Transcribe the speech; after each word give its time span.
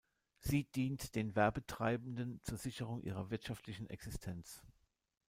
Sie 0.39 0.63
dient 0.63 1.13
den 1.13 1.35
Werbetreibenden 1.35 2.41
zur 2.41 2.57
Sicherung 2.57 3.03
ihrer 3.03 3.29
wirtschaftlichen 3.29 3.87
Existenz. 3.87 4.63